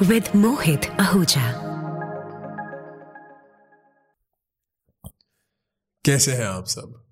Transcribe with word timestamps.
With 0.00 0.34
Mohit 0.34 0.90
Ahuja. 0.96 1.44
कैसे 6.04 6.32
हैं 6.32 6.44
आप 6.44 6.64
सब? 6.66 7.06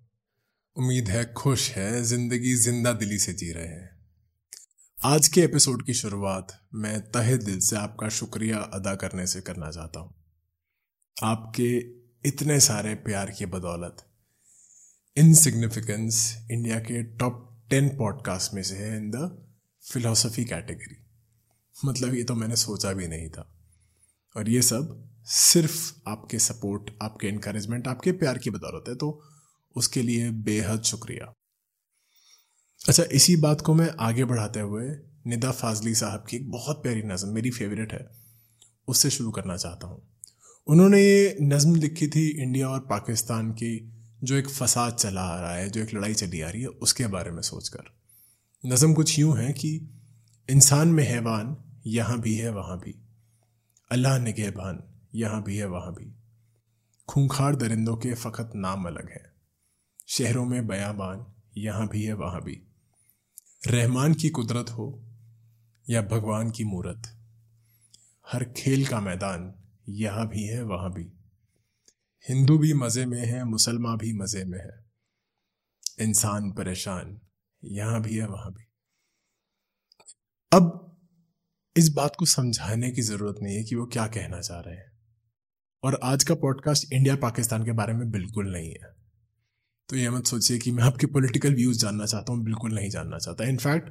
उम्मीद 0.77 1.09
है 1.09 1.32
खुश 1.32 1.71
हैं, 1.71 2.04
ज़िंदगी 2.04 2.54
ज़िंदा 2.54 2.93
दिली 2.93 3.19
से 3.19 3.32
जी 3.32 3.53
रहे 3.53 3.67
हैं। 3.67 4.07
आज 5.05 5.29
के 5.29 5.41
एपिसोड 5.41 5.87
की 5.87 5.95
शुरुआत 5.95 6.61
मैं 6.75 7.01
तहे 7.01 7.39
दिल 7.39 7.61
से 7.61 7.77
आपका 7.77 8.09
शुक्रिया 8.09 8.59
अदा 8.59 8.95
करने 8.95 9.27
से 9.27 9.41
करना 9.41 9.71
चाहता 9.71 10.01
हूँ। 10.01 10.15
आपके 11.23 11.79
इतने 12.29 12.61
सारे 12.61 12.95
प्यार 12.95 13.31
की 13.31 13.47
बदौलत 13.47 13.97
इनसिग्निफिकेंस 15.17 16.47
इंडिया 16.51 16.79
के 16.79 17.02
टॉप 17.02 17.51
टेन 17.75 17.97
पॉडकास्ट 17.97 18.55
में 18.55 18.62
से 18.62 18.75
है 18.75 18.97
इन 18.97 19.11
द 19.11 19.47
फिलोसफी 19.93 20.45
कैटेगरी। 20.45 20.97
मतलब 21.85 22.15
ये 22.15 22.25
तो 22.25 22.35
मैंने 22.35 22.57
सोचा 22.57 22.93
भी 22.93 23.09
नहीं 23.09 23.29
था। 23.29 23.55
और 24.37 24.48
ये 24.48 24.62
सब 24.62 25.11
सिर्फ़ 25.25 26.09
आपके 26.09 26.39
सपोर्ट, 26.39 26.91
आपके 27.03 27.29
इनकरेजमेंट 27.29 27.89
आपके 27.89 28.12
प्यार 28.12 28.39
की 28.39 28.51
बदौलत 28.51 28.84
है 28.89 28.95
तो 28.95 29.23
उसके 29.77 30.03
लिए 30.03 30.31
बेहद 30.31 30.83
शुक्रिया। 30.83 31.34
अच्छा 32.89 33.03
इसी 33.03 33.37
बात 33.37 33.61
को 33.61 33.75
मैं 33.75 33.91
आगे 34.01 34.25
बढ़ाते 34.25 34.61
हुए 34.61 34.89
निदा 35.27 35.51
फाजली 35.53 35.95
साहब 35.95 36.27
की 36.31 36.37
एक 36.37 36.51
बहुत 36.51 36.83
प्यारी 36.83 37.03
नज़म, 37.03 37.29
मेरी 37.29 37.51
फेवरेट 37.51 37.93
है, 37.93 38.09
उससे 38.89 39.11
शुरू 39.11 39.31
करना 39.31 39.56
चाहता 39.56 39.87
हूँ। 39.87 40.03
उन्होंने 40.67 41.03
ये 41.03 41.37
नज़म 41.43 41.75
लिखी 41.75 42.09
थी 42.09 42.29
इंडिया 42.43 42.69
और 42.69 42.81
पाकिस्तान 42.81 43.53
की 43.53 43.94
जो 44.24 44.37
एक 44.37 44.48
फसाद 44.48 44.95
चला 44.95 45.23
आ 45.23 45.41
रहा 45.41 45.55
है, 45.55 45.70
जो 45.70 45.83
एक 45.83 45.95
लड़ाई 45.95 46.14
चली 46.14 46.41
आ 46.41 46.51
रही 46.51 46.62
है, 46.62 46.69
उसके 46.69 47.06
बारे 47.06 47.30
में 47.30 47.42
सोचकर। 47.42 47.84
नज़म 48.66 48.95
कुछ 48.95 49.19
यूँ 49.19 49.38
है 49.38 49.52
कि 49.52 49.91
इंसान 50.50 50.88
में 50.88 51.05
हैवान 51.05 51.56
यहाँ 51.87 52.20
भी 52.20 52.34
है, 52.34 52.50
वहाँ 52.50 52.78
भी। 52.78 53.00
अल्लाह 53.91 54.19
निगहबान 54.19 54.84
यहाँ 55.14 55.42
भी 55.42 55.56
है, 55.56 55.66
वहाँ 55.66 55.92
भी। 55.92 56.14
खूंखार 57.08 57.56
दरिंदों 57.56 57.97
के 57.97 58.14
फ़कत 58.14 58.53
नाम 58.55 58.84
अलग 58.84 59.11
है। 59.11 59.33
शहरों 60.08 60.44
में 60.44 60.66
बयाबान, 60.66 61.27
यहाँ 61.56 61.88
भी 61.88 62.03
है, 62.03 62.12
वहाँ 62.12 62.42
भी। 62.42 62.62
रहमान 63.66 64.14
की 64.14 64.28
कुदरत 64.28 64.70
हो 64.70 65.05
या 65.91 66.03
भगवान 66.03 66.50
की 66.50 66.64
मूरत? 66.64 67.03
हर 68.33 68.44
खेल 68.44 68.86
का 68.86 69.00
मैदान, 69.00 69.55
यहाँ 69.88 70.28
भी 70.28 70.44
है, 70.44 70.62
वहाँ 70.62 70.92
भी। 70.92 71.12
हिंदू 72.28 72.58
भी 72.58 72.75
मज़े 72.75 73.06
में 73.06 73.27
है, 73.27 73.44
मुसलमान 73.44 73.97
भी 73.97 74.12
मज़े 74.12 74.44
में 74.44 74.58
है। 74.58 74.84
इंसान 76.00 76.53
परेशान, 76.53 77.20
यहाँ 77.64 78.03
भी 78.03 78.16
है, 78.16 78.27
वहाँ 78.27 78.53
भी। 78.53 78.64
अब 80.53 80.97
इस 81.77 81.89
बात 81.89 82.16
को 82.19 82.27
समझाने 82.27 82.91
की 82.91 83.03
ज़रूरत 83.03 83.36
नहीं 83.42 83.56
है 83.56 83.64
कि 83.64 83.75
वो 83.75 83.86
क्या 83.86 84.06
कहना 84.06 84.41
चाह 84.41 84.61
रहे 84.61 84.75
हैं। 84.75 84.92
और 85.83 86.00
आज 86.03 86.25
का 86.25 86.34
पॉडकास्ट 86.34 86.92
इंडिया 86.92 87.16
पाकिस्तान 87.16 87.64
के 87.64 87.72
बारे 87.72 87.92
में 87.92 88.11
बिल्कुल 88.11 88.53
नहीं 88.53 88.70
है। 88.70 88.94
तो 89.88 89.97
ये 89.97 90.11
मत 90.11 90.27
सोचिए 90.27 90.59
कि 90.59 90.72
मैं 90.72 90.84
आपके 90.84 91.06
पॉलिटिकल 91.06 91.55
व्यूज़ 91.55 91.78
जानना 91.78 92.06
चाहता 92.06 92.33
हूँ, 92.33 92.44
बिल्कुल 92.44 92.75
नहीं 92.75 92.91
जानना 92.91 93.19
चाहता। 93.19 93.44
इनफैक्ट 93.44 93.91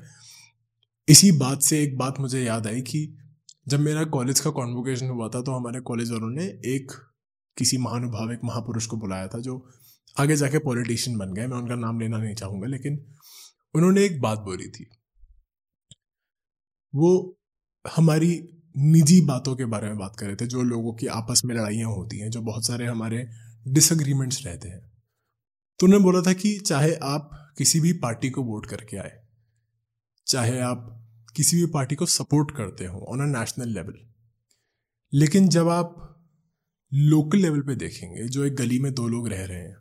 इसी 1.10 1.32
बात 1.32 1.60
से 1.62 1.84
एक 1.84 1.98
बात 1.98 2.20
मुझे 2.20 2.44
याद 2.44 2.68
आई 2.68 2.82
कि 2.82 3.18
जब 3.68 3.80
मेरा 3.80 4.04
कॉलेज 4.04 4.40
का 4.40 4.50
कॉन्वोकेशन 4.50 5.10
हुआ 5.10 5.30
था 5.30 5.42
तो 5.42 5.52
हमारे 5.52 5.80
कॉलेज 5.80 6.12
वालों 6.12 6.30
ने 6.30 6.46
एक 6.46 7.13
किसी 7.58 7.78
महानुभाव 7.78 8.32
एक 8.32 8.40
महापुरुष 8.44 8.86
को 8.86 8.98
बुलाया 8.98 9.28
था, 9.28 9.40
जो 9.40 9.70
आगे 10.20 10.36
जाके 10.36 10.60
पॉलिटिशियन 10.60 11.18
बन 11.18 11.34
गए। 11.34 11.48
मैं 11.48 11.58
उनका 11.58 11.76
नाम 11.76 12.00
लेना 12.00 12.18
नहीं 12.18 12.36
चाहूँगा, 12.36 12.68
लेकिन 12.68 13.06
उन्होंने 13.76 14.04
एक 14.06 14.22
बात 14.22 14.40
बोली 14.40 14.70
थी। 14.70 14.86
वो 16.94 17.38
हमारी 17.86 18.60
निजी 18.76 19.22
बातों 19.22 19.56
के 19.56 19.66
बारे 19.66 19.88
में 19.88 19.98
बात 19.98 20.16
कर 20.16 20.26
रहे 20.26 20.36
थे, 20.36 20.46
जो 20.46 20.62
लोगों 20.62 20.94
की 20.94 21.08
आपस 21.08 21.42
में 21.46 21.56
लड़ाइयाँ 21.56 21.90
होती 21.90 22.20
हैं, 22.20 22.30
जो 22.30 22.42
बहुत 22.42 22.66
सारे 22.66 22.86
हमारे 22.86 23.28
डिसग्रीमेंट्स 23.68 24.46
रहते 24.46 24.70
हैं। 24.70 24.82
तो 25.80 25.86
उन्होंने 25.86 26.04
बोला 26.04 26.22
था 26.22 26.34
कि 26.34 26.58
चाहे 26.60 26.94
आप 26.96 27.30
किसी 27.58 27.80
भी 27.80 27.94
पार्टी 27.94 28.30
को 28.30 28.44
वोट 28.44 28.66
करके 28.66 28.98
आए, 28.98 29.12
चाहे 30.28 30.60
आप 30.60 30.90
किसी 31.36 31.58
भी 31.58 31.66
पार्टी 31.66 31.96
को 31.96 32.06
सपोर्ट 32.06 32.52
करते 32.52 32.86
हो 32.86 33.00
ऑन 33.10 33.22
अ 33.22 33.40
नेशनल 33.40 33.70
लेवल 33.70 33.94
लेकिन 35.14 35.48
जब 35.48 35.70
आप 35.70 36.13
लोकल 36.94 37.38
लेवल 37.38 37.62
पे 37.62 37.76
देखेंगे, 37.76 38.24
जो 38.24 38.44
एक 38.46 38.56
गली 38.56 38.80
में 38.80 38.94
दो 38.94 39.08
लोग 39.08 39.28
रह 39.30 39.46
रहे 39.46 39.60
हैं 39.60 39.78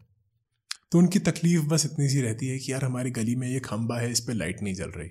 तो 0.92 0.98
उनकी 0.98 1.18
तकलीफ़ 1.20 1.64
बस 1.66 1.84
इतनी 1.86 2.08
सी 2.08 2.20
रहती 2.20 2.46
है 2.48 2.58
कि 2.58 2.72
यार 2.72 2.84
हमारी 2.84 3.10
गली 3.10 3.34
में 3.36 3.48
ये 3.48 3.60
खंबा 3.60 3.98
है, 3.98 4.10
इस 4.12 4.20
पर 4.20 4.34
लाइट 4.34 4.62
नहीं 4.62 4.74
जल 4.74 4.90
रही। 4.90 5.10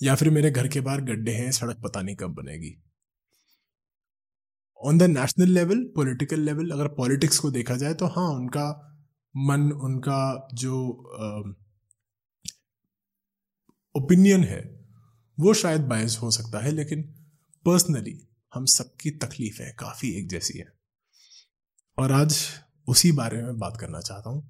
या 0.00 0.14
फिर 0.14 0.30
मेरे 0.30 0.50
घर 0.50 0.68
के 0.68 0.80
बाहर 0.80 1.00
गड्ढे 1.00 1.32
हैं, 1.32 1.50
सड़क 1.52 1.80
पता 1.84 2.02
नहीं 2.02 2.16
कब 2.16 2.34
बनेगी। 2.34 2.74
On 4.80 4.98
the 4.98 5.02
national 5.02 5.50
level 5.50 5.82
political 5.96 6.40
level 6.40 6.70
अगर 6.70 6.88
पॉलिटिक्स 6.94 7.38
को 7.38 7.50
देखा 7.50 7.76
जाए 7.76 7.94
तो 7.94 8.06
हाँ 8.06 8.28
उनका 8.30 8.66
मन, 9.34 9.70
उनका 9.72 10.48
जो 10.54 10.78
ओपिनियन 13.94 14.44
है, 14.44 14.60
वो 15.38 15.54
शायद 15.54 15.80
बायस 15.80 16.18
हो 16.22 16.30
सकता 16.30 16.64
है, 16.64 16.72
लेकिन 16.72 17.02
पर्सनली 17.66 18.18
हम 18.52 18.64
सबकी 18.68 19.10
तकलीफें 19.18 19.74
काफ़ी 19.74 20.10
एक 20.10 20.28
जैसी 20.28 20.58
है। 20.58 20.77
और 21.98 22.12
आज 22.12 22.36
उसी 22.88 23.10
बारे 23.12 23.42
में 23.42 23.58
बात 23.58 23.76
करना 23.76 24.00
चाहता 24.00 24.30
हूँ। 24.30 24.42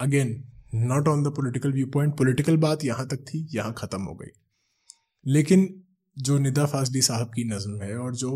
Again 0.00 0.32
not 0.74 1.08
on 1.08 1.22
the 1.22 1.28
political 1.28 1.72
view 1.72 1.86
point 1.86 2.16
political 2.18 2.56
बात 2.56 2.84
यहाँ 2.84 3.06
तक 3.08 3.24
थी, 3.24 3.46
यहाँ 3.54 3.74
ख़त्म 3.78 4.02
हो 4.02 4.14
गई। 4.14 4.30
लेकिन 5.26 5.68
जो 6.16 6.38
निदा 6.38 6.64
फाजली 6.66 7.02
साहब 7.02 7.28
की 7.34 7.44
नज़म 7.44 7.82
है 7.82 7.96
और 7.96 8.16
जो 8.16 8.30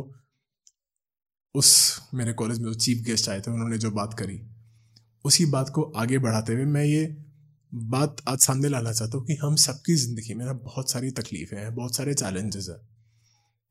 उस 1.55 1.73
मेरे 2.15 2.33
कॉलेज 2.33 2.59
में 2.59 2.67
जो 2.67 2.75
चीफ 2.77 3.03
गेस्ट 3.07 3.29
आए 3.29 3.41
थे, 3.41 3.51
उन्होंने 3.51 3.79
जो 3.79 3.91
बात 3.91 4.15
करी, 4.19 4.41
उसी 5.25 5.47
बात 5.47 5.69
को 5.69 5.83
आगे 5.97 6.19
बढ़ाते 6.19 6.53
हुए 6.53 6.65
मैं 6.67 6.85
ये 6.85 7.05
बात 7.73 8.23
आज 8.29 8.39
सामने 8.39 8.69
लाना 8.69 8.93
चाहता 8.93 9.19
हूँ 9.19 9.27
कि 9.27 9.35
हम 9.35 9.57
सबकी 9.59 9.95
ज़िंदगी 9.97 10.35
में 10.35 10.45
ना 10.45 10.53
बहुत 10.53 10.91
सारी 10.91 11.11
तकलीफ़ें 11.13 11.59
हैं, 11.59 11.75
बहुत 11.75 11.97
सारे 11.97 12.15
चैलेंजेस 12.15 12.67
हैं, 12.71 12.79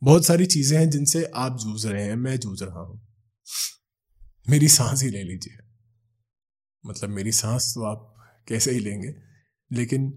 बहुत 0.02 0.26
सारी 0.26 0.46
चीज़ें 0.48 0.78
हैं 0.78 0.90
जिनसे 0.90 1.24
आप 1.26 1.58
जूझ 1.58 1.86
रहे 1.86 2.04
हैं, 2.04 2.16
मैं 2.16 2.38
जूझ 2.40 2.62
रहा 2.64 2.80
हूँ। 2.80 3.02
मेरी 4.46 4.68
सांस 4.68 5.04
ही 5.04 5.10
ले 5.10 5.24
लीजिए। 5.24 5.58
मतलब 6.84 7.10
मेरी 7.10 7.32
सांस 7.32 7.72
तो 7.76 7.84
आप 7.84 8.10
कैसे 8.48 8.72
ही 8.72 8.80
लेंगे, 8.80 9.14
लेकिन 9.72 10.12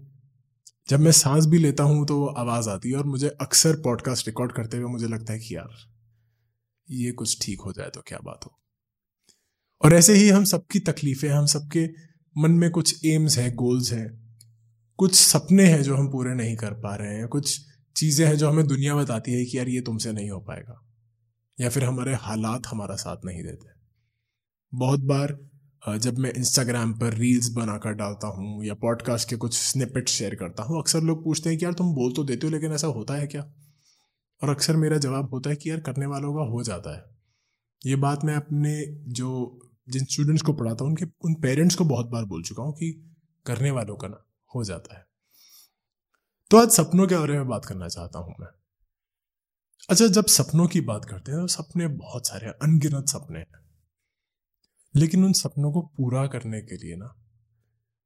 जब 0.89 0.99
मैं 0.99 1.11
सांस 1.11 1.45
भी 1.45 1.57
लेता 1.57 1.83
हूँ 1.83 2.05
तो 2.05 2.25
आवाज़ 2.27 2.69
आती 2.69 2.89
है 2.89 2.97
और 2.97 3.05
मुझे 3.05 3.29
अक्सर 3.41 3.75
पॉडकास्ट 3.75 4.27
रिकॉर्ड 4.27 4.51
करते 4.51 4.77
हुए 4.77 4.91
मुझे 4.91 5.07
लगता 5.07 5.33
है 5.33 5.39
कि 5.39 5.55
यार, 5.55 5.75
ये 6.87 7.11
कुछ 7.11 7.37
ठीक 7.41 7.61
हो 7.61 7.73
जाए 7.73 7.89
तो 7.89 8.01
क्या 8.01 8.19
बात 8.23 8.45
हो। 8.45 8.53
और 9.81 9.93
ऐसे 9.93 10.13
ही 10.13 10.29
हम 10.29 10.43
सबकी 10.43 10.79
तकलीफ़ें, 10.79 11.29
हम 11.29 11.45
सबके 11.45 11.87
मन 12.35 12.51
में 12.51 12.69
कुछ 12.71 13.05
एम्स 13.05 13.37
हैं 13.37 13.53
गोल्स 13.55 13.91
हैं, 13.91 14.07
कुछ 14.99 15.15
सपने 15.15 15.65
हैं 15.65 15.81
जो 15.83 15.95
हम 15.95 16.11
पूरे 16.11 16.33
नहीं 16.33 16.55
कर 16.55 16.73
पा 16.73 16.95
रहे 16.95 17.15
हैं, 17.15 17.27
कुछ 17.27 17.59
चीज़ें 17.95 18.25
हैं 18.27 18.35
जो 18.37 18.49
हमें 18.49 18.67
दुनिया 18.67 18.95
बताती 18.95 19.33
है 19.33 19.45
कि 19.45 19.57
यार 19.57 19.69
ये 19.69 19.81
तुमसे 19.81 20.11
नहीं 20.11 20.29
हो 20.29 20.39
पाएगा, 20.39 20.81
या 21.59 21.69
फिर 21.69 21.83
हमारे 21.83 22.13
हालात 22.15 22.67
हमारा 22.67 22.95
साथ 22.95 23.25
नहीं 23.25 23.43
देते। 23.43 23.76
बहुत 24.73 24.99
बार 24.99 25.37
जब 25.97 26.17
मैं 26.17 26.31
इंस्टाग्राम 26.33 26.93
पर 26.93 27.13
रील्स 27.13 27.49
बनाकर 27.49 27.91
डालता 27.91 28.27
हूँ 28.27 28.65
या 28.65 28.73
पॉडकास्ट 28.73 29.29
के 29.29 29.35
कुछ 29.35 29.57
स्निपेट 29.57 30.09
शेयर 30.09 30.35
करता 30.35 30.63
हूँ, 30.63 30.79
अक्सर 30.79 31.01
लोग 31.01 31.23
पूछते 31.23 31.49
हैं 31.49 31.57
कि 31.59 31.65
यार 31.65 31.73
तुम 31.73 31.93
बोल 31.95 32.11
तो 32.13 32.23
देते 32.23 32.47
हो 32.47 32.51
लेकिन 32.51 32.73
ऐसा 32.73 32.87
होता 32.87 33.13
है 33.13 33.27
क्या? 33.27 33.41
और 34.41 34.49
अक्सर 34.49 34.75
मेरा 34.75 34.97
जवाब 34.97 35.33
होता 35.33 35.49
है 35.49 35.55
कि 35.55 35.69
यार 35.69 35.79
करने 35.79 36.05
वालों 36.05 36.33
का 36.35 36.41
हो 36.41 36.63
जाता 36.63 36.95
है। 36.95 37.03
ये 37.85 37.95
बात 37.95 38.23
मैं 38.23 38.35
अपने 38.35 38.75
जो, 39.11 39.59
जिन 39.89 40.05
स्टूडेंट्स 40.05 40.41
को 40.41 40.53
पढ़ाता 40.53 40.83
हूँ, 40.83 40.91
उनके, 40.91 41.05
उन 41.21 41.33
पेरेंट्स 41.33 41.75
को 41.75 41.85
बहुत 41.85 42.09
बार 42.09 42.25
बोल 42.25 42.43
चुका 42.43 42.63
हूँ 42.63 42.73
कि 42.73 42.91
करने 43.45 43.71
वालों 43.71 43.95
का 43.95 44.07
ना, 44.07 44.25
हो 44.55 44.63
जाता 44.63 44.97
है। 44.97 45.05
तो 46.51 46.57
आज 46.57 46.69
सपनों 46.69 47.07
के 47.07 47.15
बारे 47.15 47.33
में 47.33 47.47
बात 47.47 47.65
करना 47.65 47.87
चाहता 47.87 48.19
हूँ 48.19 48.35
मैं। 48.39 48.47
अच्छा 49.89 50.07
जब 50.07 50.25
सपनों 50.25 50.67
की 50.67 50.81
बात 50.81 51.05
करते 51.05 51.31
हैं 51.31 51.41
तो 51.41 51.47
सपने 51.47 51.87
बहुत 51.87 52.27
सारे 52.27 52.47
अनगिनत 52.47 53.07
सपने 53.07 53.39
हैं। 53.39 53.66
लेकिन 54.97 55.23
उन 55.25 55.33
सपनों 55.33 55.71
को 55.71 55.81
पूरा 55.97 56.25
करने 56.27 56.61
के 56.61 56.75
लिए 56.75 56.95
ना, 56.95 57.13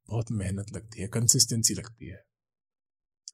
बहुत 0.10 0.32
मेहनत 0.32 0.74
लगती 0.74 1.02
है 1.02 1.08
कंसिस्टेंसी 1.08 1.74
लगती 1.74 2.10
है। 2.10 2.24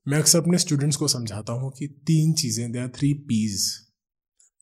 मैं 0.07 0.19
अक्सर 0.19 0.41
अपने 0.41 0.57
स्टूडेंट्स 0.57 0.97
को 0.97 1.07
समझाता 1.07 1.53
हूँ 1.53 1.71
कि 1.71 1.87
तीन 2.07 2.33
चीज़ें 2.33 2.71
they 2.71 2.79
are 2.79 2.87
three 2.87 3.13
Ps 3.27 3.65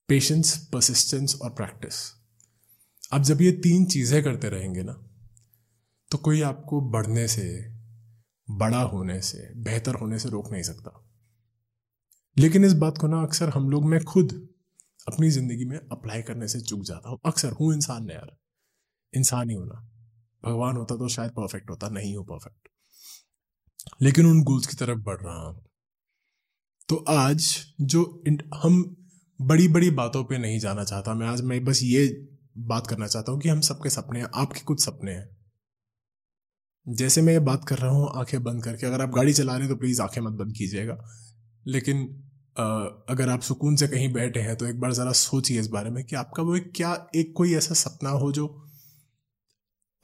patience 0.10 0.58
persistence 0.74 1.36
और 1.36 1.50
प्रैक्टिस 1.50 1.96
अब 3.14 3.24
जब 3.24 3.42
ये 3.42 3.52
तीन 3.64 3.86
चीज़ें 3.86 4.24
करते 4.24 4.50
रहेंगे 4.50 4.84
ना 4.84 4.94
तो 6.12 6.18
कोई 6.18 6.42
आपको 6.42 6.80
बढ़ने 6.92 7.28
से, 7.28 7.44
बड़ा 8.48 8.82
होने 8.84 9.22
से, 9.22 9.38
बेहतर 9.56 9.96
होने 9.96 10.20
से 10.20 10.30
रोक 10.30 10.52
नहीं 10.52 10.64
सकता। 10.64 11.02
लेकिन 12.38 12.66
इस 12.66 12.74
बात 12.74 12.98
को 12.98 13.08
ना 13.08 13.22
अक्सर 13.22 13.50
हम 13.50 13.70
लोग, 13.70 13.86
मैं 13.86 14.04
खुद 14.04 14.34
अपनी 15.08 15.30
ज़िंदगी 15.30 15.66
में 15.66 15.78
अप्लाई 15.78 16.22
करने 16.22 16.48
से 16.48 16.62
चुक 16.62 16.84
जाता 16.84 17.10
हूँ। 17.10 17.20
अक्सर, 17.26 17.52
हूँ 17.52 17.74
इंसान 17.74 18.06
ने 18.08 18.14
यार। 18.14 18.36
इंसान 19.16 19.50
ही 19.50 19.56
होना। 19.56 19.82
भगवान 20.44 20.78
होता 20.78 20.96
तो 20.96 21.08
शायद 21.08 21.32
परफेक्ट 21.32 21.70
होता 21.70 21.90
नहीं 21.90 22.16
हो 22.16 22.24
परफेक्ट 22.24 22.70
लेकिन 24.02 24.26
उन 24.26 24.42
गोल्स 24.44 24.68
की 24.68 24.76
तरफ़ 24.78 25.00
बढ़ 25.00 25.18
रहा 25.18 25.48
हूँ। 25.48 25.64
तो 26.90 26.96
आज 27.10 27.46
जो 27.82 28.04
हम 28.56 28.84
बड़ी 29.40 29.68
बड़ी 29.68 29.90
बातों 29.90 30.24
पे 30.24 30.38
नहीं 30.38 30.60
जाना 30.60 30.84
चाहता 30.84 31.14
मैं 31.14 31.28
आज 31.28 31.42
मैं 31.42 31.64
बस 31.66 31.80
ये 31.84 32.08
बात 32.58 32.88
करना 32.88 33.08
चाहता 33.08 33.32
हूँ 33.32 33.40
कि 33.42 33.50
हम 33.50 33.62
सबके 33.62 33.90
सपने 33.90 34.20
हैं 34.20 34.28
आपके 34.36 34.60
कुछ 34.60 34.84
सपने 34.86 35.12
हैं। 35.12 35.36
जैसे 36.88 37.22
मैं 37.22 37.34
ये 37.34 37.40
बात 37.40 37.66
कर 37.68 37.78
रहा 37.78 37.92
हूँ 37.92 38.10
आँखें 38.16 38.44
बंद 38.44 38.64
करके 38.64 38.88
अगर 38.88 39.02
आप 39.02 39.10
गाड़ी 39.10 39.34
चला 39.34 39.54
रहे 39.54 39.62
हैं 39.62 39.70
तो 39.70 39.80
प्लीज़ 39.80 40.02
आँखें 40.02 40.22
मत 40.22 40.34
बंद 40.34 40.54
कीजिएगा। 40.54 40.98
लेकिन 41.68 42.06
आ, 42.60 42.64
अगर 43.10 43.30
आप 43.30 43.42
सुकून 43.42 43.76
से 43.76 43.88
कहीं 43.88 44.12
बैठे 44.14 44.40
हैं 44.40 44.56
तो 44.56 44.66
एक 44.66 44.80
बार 44.80 44.94
ज़रा 44.94 45.12
सोचिए 45.12 45.60
इस 45.60 45.68
बारे 45.68 45.90
में 45.90 46.04
कि 46.06 46.16
आपका 46.16 46.44
वो 46.44 46.56
एक 46.56 46.72
क्या 46.76 46.94
एक 47.16 47.34
कोई 47.38 47.54
ऐसा 47.56 47.74
सपना 47.74 48.10
हो 48.10 48.32
जो 48.32 48.48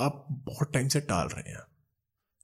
आप 0.02 0.28
बहुत 0.30 0.74
टाइम 0.74 0.88
से 0.88 1.00
टाल 1.00 1.28
रहे 1.28 1.52
हैं। 1.52 1.60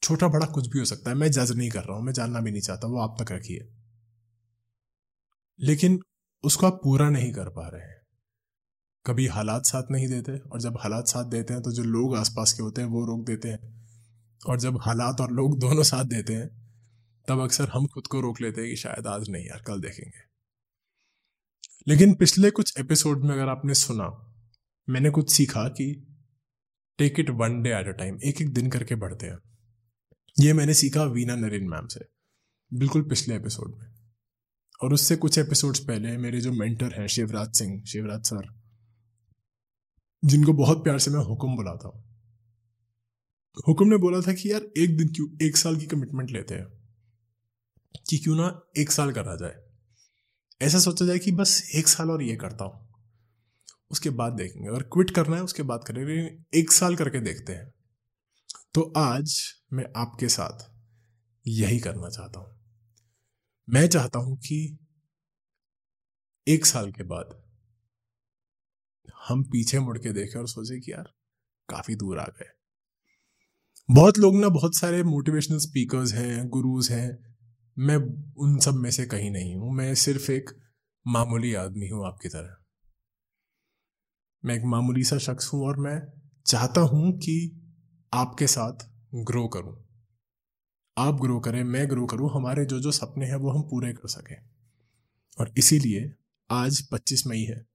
छोटा 0.04 0.27
बड़ा 0.27 0.45
कुछ 0.45 0.68
भी 0.68 0.80
हो 0.80 0.86
सकता 0.86 1.09
है। 1.09 1.15
मैं 1.15 1.31
जज 1.31 1.51
नहीं 1.51 1.69
कर 1.69 1.83
रहा 1.83 1.98
हूँ, 1.98 2.04
मैं 2.04 2.13
जानना 2.13 2.42
भी 2.42 2.51
नहीं 2.51 2.62
चाहता, 2.62 2.88
वो 2.88 3.00
आप 3.00 3.24
तक 3.24 3.31
रखिए। 3.31 3.69
लेकिन 5.59 6.00
उसको 6.44 6.68
आप 6.68 6.81
पूरा 6.83 7.09
नहीं 7.09 7.33
कर 7.33 7.50
पा 7.50 7.68
रहे 7.68 7.81
हैं। 7.81 8.01
कभी 9.06 9.27
हालात 9.27 9.65
साथ 9.65 9.83
नहीं 9.92 10.07
देते 10.07 10.38
और 10.38 10.62
जब 10.62 10.77
हालात 10.77 11.07
साथ 11.07 11.25
देते 11.25 11.54
हैं 11.54 11.63
तो 11.63 11.71
जो 11.71 11.83
लोग 11.83 12.15
आसपास 12.15 12.54
के 12.54 12.63
होते 12.63 12.81
हैं 12.81 12.88
वो 12.88 13.06
रोक 13.06 13.25
देते 13.25 13.50
हैं। 13.50 13.77
और 14.48 14.60
जब 14.60 14.77
हालात 14.81 15.21
और 15.21 15.31
लोग 15.31 15.60
दोनों 15.60 15.83
साथ 15.83 16.06
देते 16.06 16.33
हैं, 16.33 16.68
तब 17.27 17.39
अक्सर 17.39 17.69
हम 17.69 17.88
खुद 17.88 18.07
को 18.07 18.21
रोक 18.21 18.42
लेते 18.42 18.62
हैं 18.62 18.69
कि 18.69 18.75
शायद 18.75 19.07
आज 19.07 19.30
नहीं 19.30 19.45
यार, 19.45 19.62
कल 19.62 19.81
देखेंगे। 19.81 20.27
लेकिन 21.88 22.13
पिछले 22.13 22.51
कुछ 22.51 22.80
एपिसोड 22.80 23.24
में 23.24 23.33
अगर 23.33 23.48
आपने 23.48 23.74
सुना, 23.74 24.36
मैंने 24.89 25.10
कुछ 25.10 25.31
सीखा 25.31 25.68
कि 25.68 26.17
take 26.98 27.20
it 27.20 27.30
one 27.30 27.62
day 27.62 27.70
at 27.70 27.88
a 27.88 27.92
time 27.92 28.20
एक 28.24 28.42
एक 28.42 28.54
दिन 28.54 28.70
करके 28.70 28.96
बढ़ते 28.96 29.28
हैं। 29.28 29.40
ये 30.40 30.54
मैंने 30.54 30.74
सीखा 30.74 31.04
वीना 31.04 31.36
नरेन 31.36 31.64
मैम 31.64 31.88
से। 31.88 32.06
बिल्कुल 32.74 33.02
पिछले 33.02 33.36
एपिसोड 33.36 33.76
में। 33.80 33.88
और 34.84 34.94
उससे 34.94 35.16
कुछ 35.16 35.38
एपिसोड्स 35.38 35.80
पहले 35.80 36.18
मेरे 36.18 36.42
जो 36.42 36.52
मेंटर 36.52 37.02
हैं, 37.02 37.08
शिवराज 37.08 37.54
सिंह, 37.54 37.84
शिवराज 37.84 38.24
सर, 38.24 38.62
जिनको 40.26 40.54
बहुत 40.54 40.84
प्यार 40.84 41.00
से 41.00 41.12
मैं 41.12 41.20
हुक्म 41.20 41.56
बुलाता 41.56 41.88
हूँ। 41.88 42.04
हुक्म 43.68 43.88
ने 43.88 43.98
बोला 43.98 44.22
था 44.22 44.34
कि 44.34 44.52
यार, 44.52 44.62
एक 44.78 44.98
दिन 44.98 45.08
क्यों, 45.08 45.48
एक 45.48 45.58
साल 45.58 45.78
की 45.78 45.86
कमिटमेंट 45.86 46.32
लेते 46.32 46.56
हैं 46.56 46.68
कि 48.10 48.18
क्यों 48.18 48.36
ना 48.36 48.62
एक 48.78 48.92
साल 48.92 49.12
करा 49.12 49.36
जाए। 49.36 49.56
ऐसा 50.62 50.80
सोचा 50.80 51.06
जाए 51.06 51.20
कि 51.20 51.32
बस 51.32 51.72
एक 51.76 51.88
साल 51.88 52.12
और 52.12 52.24
ये 52.24 52.36
करता 52.36 52.66
हूँ। 52.66 52.87
उसके 53.92 54.10
बाद 54.10 54.34
देखेंगे। 54.34 54.69
अगर 54.69 54.84
क्विट 54.84 55.12
करना 55.12 55.36
है, 55.36 55.44
उसके 55.44 55.63
बाद 55.63 55.84
करेंगे। 55.88 56.60
एक 56.60 56.72
साल 56.72 56.95
करके 56.95 57.19
देखते 57.19 57.54
हैं। 57.54 57.74
तो 58.74 58.94
आज 58.98 59.54
मैं 59.74 59.86
आपके 59.95 60.28
साथ 60.28 60.72
यही 61.48 61.80
करना 61.80 62.10
चाहता 62.10 62.39
हूँ। 62.39 62.60
मैं 63.69 63.88
चाहता 63.88 64.19
हूँ 64.19 64.38
कि 64.38 64.78
एक 66.48 66.66
साल 66.66 66.92
के 66.92 67.04
बाद 67.04 67.44
हम 69.28 69.44
पीछे 69.44 69.80
मुड़ 69.80 69.98
के 69.98 70.13
देखें 70.13 70.39
और 70.39 70.48
सोचे 70.48 70.80
कि 70.80 70.92
यार, 70.92 71.13
काफ़ी 71.69 71.95
दूर 71.95 72.19
आ 72.19 72.25
गए। 72.25 72.50
बहुत 73.92 74.18
लोग 74.18 74.36
ना, 74.36 74.50
बहुत 74.50 74.75
सारे 74.75 75.04
मोटिवेशनल 75.04 75.57
स्पीकर्स 75.57 76.13
हैं 76.13 76.50
गुरुज 76.50 76.92
हैं। 76.92 77.36
मैं 77.80 77.98
उन 78.38 78.60
सब 78.60 78.74
में 78.74 78.92
से 78.92 79.06
कहीं 79.06 79.31
नहीं 79.31 79.56
हूँ। 79.56 79.74
मैं 79.74 79.95
सिर्फ़ 79.95 80.31
एक 80.31 80.50
मामूली 81.07 81.54
आदमी 81.54 81.88
हूँ 81.88 82.07
आपकी 82.07 82.30
तरह। 82.30 82.67
मैं 84.45 84.56
एक 84.56 84.63
मामूली 84.63 85.04
सा 85.04 85.18
शख्स 85.18 85.54
हूँ 85.54 85.68
और 85.68 85.78
मैं 85.78 86.01
चाहता 86.45 86.81
हूँ 86.81 87.18
कि 87.18 87.62
आपके 88.13 88.48
साथ 88.48 88.89
ग्रो 89.16 89.48
करूँ। 89.48 89.88
आप 90.98 91.13
ग्रो 91.13 91.39
करें, 91.39 91.63
मैं 91.63 91.89
ग्रो 91.89 92.06
करूँ, 92.06 92.31
हमारे 92.31 92.66
जो 92.66 92.80
जो 92.80 92.92
सपने 92.92 93.25
हैं 93.25 93.36
वो 93.36 93.50
हम 93.51 93.62
पूरे 93.62 93.94
कर 93.94 94.07
सकें। 94.07 94.50
और 95.39 95.54
इसीलिए 95.57 96.16
आज 96.51 96.88
25 96.92 97.28
मई 97.28 97.44
है। 97.44 97.68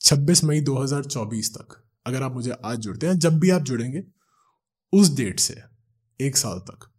26 0.00 0.44
मई 0.44 0.60
2024 0.60 1.54
तक 1.54 1.88
अगर 2.06 2.22
आप 2.22 2.32
मुझे 2.32 2.50
आज 2.50 2.78
जुड़ते 2.78 3.06
हैं, 3.06 3.18
जब 3.18 3.38
भी 3.38 3.50
आप 3.50 3.62
जुड़ेंगे, 3.62 4.04
उस 4.92 5.16
डेट 5.16 5.40
से 5.40 5.62
एक 6.20 6.36
साल 6.36 6.58
तक 6.58 6.92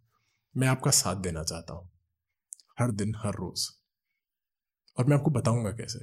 मैं 0.56 0.68
आपका 0.68 0.90
साथ 0.90 1.16
देना 1.16 1.42
चाहता 1.44 1.74
हूँ। 1.74 1.90
हर 2.80 2.90
दिन, 2.90 3.14
हर 3.16 3.32
रोज। 3.34 3.68
और 4.98 5.04
मैं 5.04 5.16
आपको 5.16 5.30
बताऊँगा 5.30 5.70
कैसे। 5.70 6.00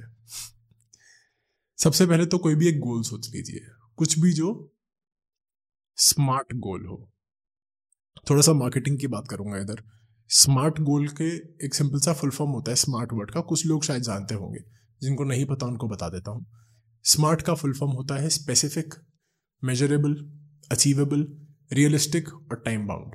सबसे 1.78 2.06
पहले 2.06 2.26
तो 2.26 2.38
कोई 2.38 2.54
भी 2.54 2.68
एक 2.68 2.78
गोल 2.80 3.02
सोच 3.02 3.28
लीजिए। 3.30 3.60
कुछ 3.96 4.18
भी 4.18 4.32
जो 4.32 4.50
स्मार्ट 5.98 6.54
गोल 6.56 6.86
हो। 6.86 6.96
थोड़ा 8.30 8.42
सा 8.42 8.52
मार्केटिंग 8.52 8.98
की 8.98 9.06
बात 9.06 9.24
करूँगा 9.30 9.58
इधर। 9.58 9.82
स्मार्ट 10.30 10.80
गोल 10.80 11.08
के 11.08 11.26
एक 11.66 11.74
सिंपल 11.74 12.00
सा 12.00 12.12
फुल 12.12 12.30
फॉर्म 12.30 12.50
होता 12.50 12.70
है 12.70 12.76
स्मार्ट 12.76 13.12
वर्ड 13.12 13.30
का। 13.30 13.40
कुछ 13.40 13.66
लोग 13.66 13.84
शायद 13.84 14.02
जानते 14.02 14.34
होंगे, 14.34 14.60
जिनको 15.02 15.24
नहीं 15.24 15.44
पता 15.46 15.66
उनको 15.66 15.88
बता 15.88 16.08
देता 16.08 16.30
हूँ। 16.30 16.46
स्मार्ट 17.04 17.42
का 17.42 17.54
फुल 17.54 17.74
फॉर्म 17.74 17.92
होता 17.92 18.14
है 18.14 18.28
स्पेसिफिक 18.30 18.94
मेजरेबल 19.62 20.14
अचीवेबल 20.70 21.26
रियलिस्टिक 21.72 22.28
और 22.28 22.62
टाइम 22.64 22.86
बाउंड 22.86 23.14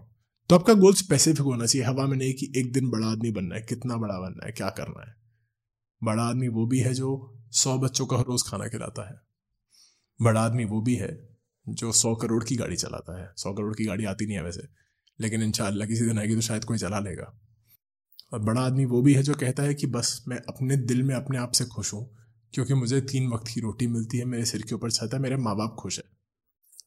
तो 0.50 0.56
आपका 0.56 0.74
गोल 0.74 0.94
स्पेसिफिक 0.94 1.42
होना 1.42 1.66
चाहिए। 1.66 1.88
हवा 1.88 2.06
में 2.08 2.18
नहीं 2.18 2.34
कि 2.34 2.52
एक 2.58 2.72
दिन 2.74 2.90
बड़ा 2.90 3.08
आदमी 3.08 3.32
बनना 3.32 3.56
है, 3.56 3.62
कितना 3.62 3.98
बड़ा 3.98 4.20
बनना 4.20 4.46
है, 4.46 4.52
क्या 4.52 4.70
करना 4.70 5.10
है। 5.10 5.16
बड़ा 6.02 6.24
आदमी 6.24 6.48
वो 6.48 6.66
भी 6.68 6.80
है 6.80 6.94
जो 6.94 7.10
सौ 7.52 7.78
बच्चों 7.78 8.06
का 8.06 8.18
रोज 8.18 8.44
खाना 8.44 8.68
खिलाता 8.68 9.10
है। 9.10 9.22
बड़ा 10.22 10.42
आदमी 10.42 10.66
वो 10.66 10.82
भी 10.82 10.96
है 10.96 11.38
जो 11.70 11.92
सौ 11.92 12.16
करोड़ 12.16 12.44
की 12.44 12.56
गाड़ी 12.56 12.76
चलाता 12.76 13.22
है। 13.22 13.34
सौ 13.38 13.54
करोड़ 13.54 13.76
की 13.76 13.86
गाड़ी 13.86 14.06
आती 14.06 14.26
नहीं 14.26 14.38
है 14.38 14.44
वैसे, 14.44 14.68
लेकिन 15.20 15.44
इन 15.44 15.52
किसी 15.60 16.06
दिन 16.06 16.20
आएगी 16.20 16.36
तो 16.36 16.42
शायद 16.42 16.64
कोई 16.64 16.78
चला 16.78 17.00
लेगा। 17.00 17.40
और 18.34 18.40
बड़ा 18.40 18.62
आदमी 18.62 18.86
वो 18.86 19.02
भी 19.02 19.14
है 19.14 19.24
जो 19.24 19.34
कहता 19.34 19.64
है 19.64 19.74
कि 19.74 19.88
बस 19.88 20.24
मैं 20.28 20.38
अपने 20.38 20.78
दिल 20.78 21.04
में 21.04 21.16
अपने 21.16 21.38
आप 21.38 21.52
से 21.52 21.66
खुश 21.66 21.94
हूँ, 21.94 22.18
क्योंकि 22.54 22.74
मुझे 22.74 23.02
तीन 23.02 23.30
वक्त 23.30 23.48
की 23.54 23.62
रोटी 23.62 23.88
मिलती 23.88 24.18
है, 24.18 24.26
मेरे 24.26 24.46
सिर 24.46 24.62
के 24.62 24.76
ऊपर 24.76 24.92
छत 24.92 25.10
है, 25.14 25.20
मेरे 25.20 25.38
माँ 25.38 25.56
बाप 25.56 25.76
खुश 25.80 26.00
है। 26.00 26.04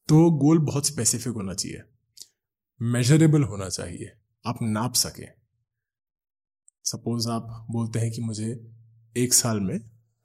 तो 0.08 0.30
गोल 0.30 0.58
बहुत 0.58 0.86
स्पेसिफिक 0.86 1.32
होना 1.32 1.54
चाहिए। 1.54 1.82
मेजरेबल 2.82 3.42
होना 3.42 3.68
चाहिए। 3.68 4.12
आप 4.46 4.58
नाप 4.62 4.94
सकें। 4.94 5.32
सपोज़ 6.84 7.28
आप 7.28 7.66
बोलते 7.70 7.98
हैं 7.98 8.10
कि 8.12 8.20
मुझे 8.20 8.70
एक 9.16 9.34
साल 9.34 9.60
में 9.60 9.78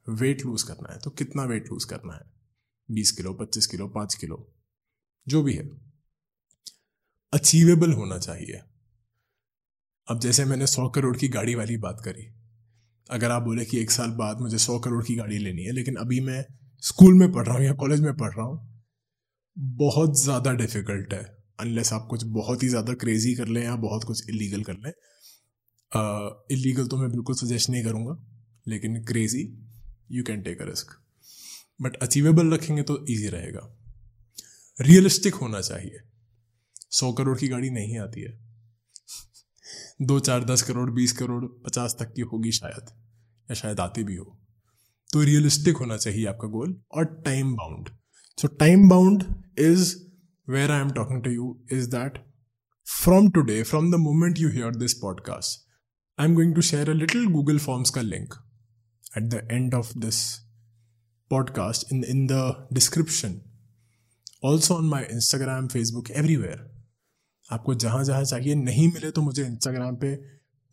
वेट 0.07 0.45
लूज 0.45 0.63
करना 0.63 0.93
है। 0.93 0.99
तो 0.99 1.09
कितना 1.11 1.43
वेट 1.45 1.71
लूज 1.71 1.83
करना 1.85 2.13
है? 2.13 2.21
बीस 2.89 3.11
किलो, 3.11 3.33
पच्चीस 3.35 3.65
किलो, 3.67 3.87
पाँच 3.89 4.15
किलो, 4.15 4.47
जो 5.27 5.41
भी 5.43 5.53
है। 5.53 5.69
अचीवेबल 7.33 7.93
होना 7.93 8.17
चाहिए। 8.19 8.61
अब 10.07 10.19
जैसे 10.19 10.45
मैंने 10.45 10.67
सौ 10.67 10.87
करोड़ 10.89 11.15
की 11.17 11.27
गाड़ी 11.29 11.55
वाली 11.55 11.77
बात 11.79 12.01
करी। 12.05 12.27
अगर 13.09 13.31
आप 13.31 13.41
बोले 13.43 13.65
कि 13.65 13.79
एक 13.79 13.91
साल 13.91 14.11
बाद 14.13 14.39
मुझे 14.41 14.57
सौ 14.59 14.77
करोड़ 14.79 15.03
की 15.05 15.15
गाड़ी 15.15 15.37
लेनी 15.37 15.63
है, 15.63 15.71
लेकिन 15.71 15.95
अभी 15.95 16.19
मैं 16.21 16.43
स्कूल 16.83 17.13
में 17.13 17.31
पढ़ 17.31 17.45
रहा 17.47 17.55
हूँ 17.57 17.65
या 17.65 17.73
कॉलेज 17.75 18.01
में 18.01 18.15
पढ़ 18.15 18.33
रहा 18.33 18.45
हूँ, 18.45 18.83
बहुत 19.57 20.21
ज़्यादा 20.21 20.51
डिफ़िकल्ट 20.53 21.13
है। 21.13 21.23
अनलेस 21.59 21.91
आप 21.93 22.07
कुछ 22.09 22.23
बहुत 22.31 22.63
ही 22.63 22.67
ज़्यादा 22.69 22.93
क्रेजी 22.95 23.33
कर 23.35 23.47
लें 23.47 23.63
या 23.63 23.75
बहुत 23.77 24.03
कुछ 24.03 24.29
इलीगल 24.29 24.63
कर 24.63 24.73
लें। 24.75 24.91
इलीगल 26.51 26.87
तो 26.87 26.97
मैं 26.97 27.09
बिल्कुल 27.11 27.35
सजेस्ट 27.35 27.69
नहीं 27.69 27.83
करूँगा, 27.83 28.17
लेकिन 28.67 29.03
crazy 29.03 29.43
you 30.11 30.23
can 30.23 30.41
take 30.41 30.61
a 30.61 30.65
risk 30.65 30.87
but 31.81 31.95
achievable 31.95 32.53
रखेंगे 32.53 32.81
तो 32.81 33.05
ईजी 33.09 33.27
रहेगा। 33.27 33.77
रियलिस्टिक 34.81 35.35
होना 35.35 35.61
चाहिए। 35.61 35.99
सौ 36.91 37.13
करोड़ 37.13 37.37
की 37.37 37.47
गाड़ी 37.47 37.69
नहीं 37.69 37.99
आती 37.99 38.21
है। 38.21 38.39
दो, 40.01 40.19
चार, 40.19 40.43
दस 40.43 40.61
करोड़, 40.61 40.91
बीस 40.91 41.11
करोड़, 41.11 41.45
पचास 41.45 41.95
तक 41.99 42.13
की 42.13 42.21
होगी 42.21 42.51
शायद। 42.51 42.89
या 43.51 43.53
शायद 43.53 43.79
आती 43.79 44.03
भी 44.03 44.15
हो। 44.15 44.39
तो 45.13 45.21
रियलिस्टिक 45.21 45.77
होना 45.77 45.97
चाहिए 45.97 46.25
आपका 46.25 46.47
गोल 46.47 46.81
और 46.91 47.05
time 47.05 47.55
bound 47.55 47.89
so 48.41 48.47
time 48.47 48.89
bound 48.89 49.23
is 49.59 49.95
where 50.49 50.71
I 50.71 50.81
am 50.81 50.91
talking 50.91 51.23
to 51.23 51.29
you 51.29 51.65
is 51.71 51.89
that 51.89 52.25
from 53.03 53.29
today 53.31 53.63
from 53.63 53.91
the 53.91 53.95
moment 53.95 54.39
you 54.39 54.49
hear 54.49 54.75
this 54.75 54.93
podcast 54.93 55.67
I 56.19 56.27
am 56.27 56.35
going 56.35 56.55
to 56.55 56.61
share 56.61 56.89
a 56.89 56.93
little 56.93 57.25
Google 57.25 57.59
forms 57.59 57.89
का 57.89 58.01
link 58.01 58.33
at 59.17 59.29
the 59.29 59.41
end 59.51 59.73
of 59.73 59.91
this 60.05 60.21
podcast 61.31 61.91
in, 61.91 62.03
in 62.05 62.27
the 62.27 62.41
description. 62.71 63.41
Also 64.41 64.75
on 64.75 64.85
my 64.85 65.03
Instagram, 65.17 65.71
Facebook, 65.75 66.11
everywhere. 66.23 66.59
आपको 67.49 67.73
जहाँ 67.81 68.03
जहाँ 68.03 68.23
चाहिए 68.23 68.55
नहीं 68.55 68.87
मिले 68.93 69.09
तो 69.11 69.21
मुझे 69.21 69.45
Instagram 69.45 69.95
पे 69.97 70.15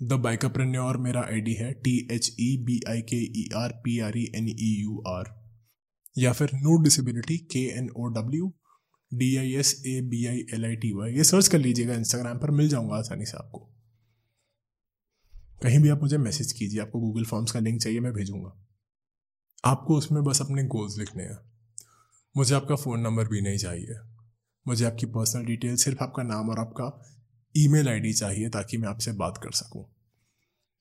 द 0.01 0.13
बाइकअप्रन्योर 0.23 0.97
मेरा 1.01 1.21
आईडी 1.23 1.53
है 1.55 1.73
T 1.85 1.93
H 2.13 2.31
E 2.41 2.57
B 2.67 2.81
I 2.91 3.03
K 3.13 3.17
E 3.41 3.49
R 3.57 3.73
P 3.85 3.99
R 4.07 4.19
E 4.19 4.25
N 4.37 4.49
E 4.49 4.71
U 4.81 5.03
R 5.09 5.31
या 6.17 6.33
फिर 6.39 6.51
know 6.63 6.77
disability 6.83 7.37
K 7.53 7.61
N 7.79 7.91
O 7.97 8.07
W 8.17 8.53
D 9.13 9.37
I 9.37 9.53
S 9.61 9.73
A 9.87 10.01
B 10.11 10.25
I 10.27 10.45
L 10.55 10.65
I 10.65 10.77
T 10.85 10.93
Y 10.93 11.13
ये 11.17 11.25
search 11.25 11.49
कर 11.49 11.59
लीजिएगा 11.59 11.95
Instagram 11.95 12.39
पर 12.39 12.51
मिल 12.61 12.69
जाऊँगा 12.69 12.97
आसानी 12.97 13.27
से 13.27 13.37
आपको 13.37 13.69
कहीं 15.63 15.79
भी 15.79 15.89
आप 15.89 16.03
मुझे 16.03 16.19
मैसेज 16.19 16.53
कीजिए, 16.53 16.81
आपको 16.81 17.01
गूगल 17.01 17.25
फॉर्म्स 17.25 17.53
का 17.53 17.61
लिंक 17.61 17.83
चाहिए, 17.83 18.01
मैं 18.01 18.13
भेजूँगा। 18.13 18.67
आपको 19.65 19.97
उसमें 19.97 20.25
बस 20.25 20.41
अपने 20.41 20.65
गोल्स 20.65 20.99
लिखने 20.99 21.23
हैं। 21.23 21.39
मुझे 22.37 22.55
आपका 22.55 22.75
फ़ोन 22.75 23.01
नंबर 23.01 23.29
भी 23.29 23.41
नहीं 23.41 23.59
चाहिए। 23.59 23.95
मुझे 24.69 24.85
आपकी 24.85 25.07
पर्सनल 25.07 25.45
डिटेल 25.45 25.77
सिर्फ़ 25.77 26.03
आपका 26.03 26.23
नाम 26.23 26.51
और 26.51 26.59
आपका 26.59 27.05
ईमेल 27.57 27.89
आईडी 27.89 28.13
चाहिए 28.13 28.49
ताकि 28.49 28.77
मैं 28.77 28.89
आपसे 28.89 29.13
बात 29.13 29.39
कर 29.39 29.51
सकूँ। 29.51 29.85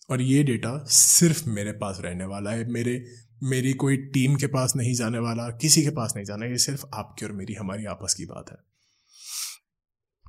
और 0.10 0.22
ये 0.22 0.44
डेटा 0.44 0.86
सिर्फ़ 0.88 1.50
मेरे 1.50 1.72
पास 1.72 1.98
रहने 2.00 2.25
वाला 2.25 2.51
है। 2.51 2.70
मेरे, 2.70 3.06
मेरी 3.44 3.74
कोई 3.74 3.98
टीम 3.98 4.36
के 4.36 4.48
पास 4.48 4.74
नहीं 4.75 4.94
जाने 4.94 5.20
वाला, 5.20 5.50
किसी 5.50 5.84
के 5.84 5.89
पास 5.89 6.13
नहीं 6.15 6.25
जाना, 6.25 6.46
ये 6.46 6.58
सिर्फ़ 6.58 6.86
आपकी 6.94 7.25
और 7.25 7.32
मेरी, 7.32 7.53
हमारी 7.53 7.86
आपस 7.86 8.13
की 8.13 8.25
बात 8.25 8.46
है। 8.51 8.58